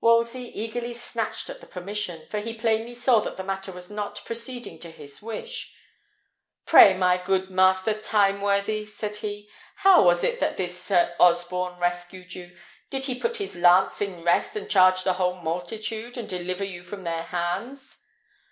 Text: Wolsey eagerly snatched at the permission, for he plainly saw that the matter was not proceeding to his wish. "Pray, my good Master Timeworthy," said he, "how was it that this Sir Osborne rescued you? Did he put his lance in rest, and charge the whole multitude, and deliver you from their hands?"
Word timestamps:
Wolsey 0.00 0.50
eagerly 0.60 0.92
snatched 0.92 1.48
at 1.48 1.60
the 1.60 1.66
permission, 1.68 2.26
for 2.26 2.40
he 2.40 2.54
plainly 2.58 2.92
saw 2.92 3.20
that 3.20 3.36
the 3.36 3.44
matter 3.44 3.70
was 3.70 3.88
not 3.88 4.20
proceeding 4.24 4.80
to 4.80 4.90
his 4.90 5.22
wish. 5.22 5.72
"Pray, 6.66 6.96
my 6.96 7.18
good 7.22 7.50
Master 7.50 7.94
Timeworthy," 7.94 8.84
said 8.84 9.14
he, 9.14 9.48
"how 9.76 10.02
was 10.02 10.24
it 10.24 10.40
that 10.40 10.56
this 10.56 10.82
Sir 10.86 11.14
Osborne 11.20 11.78
rescued 11.78 12.34
you? 12.34 12.58
Did 12.90 13.04
he 13.04 13.20
put 13.20 13.36
his 13.36 13.54
lance 13.54 14.00
in 14.00 14.24
rest, 14.24 14.56
and 14.56 14.68
charge 14.68 15.04
the 15.04 15.12
whole 15.12 15.36
multitude, 15.36 16.16
and 16.16 16.28
deliver 16.28 16.64
you 16.64 16.82
from 16.82 17.04
their 17.04 17.22
hands?" 17.22 17.98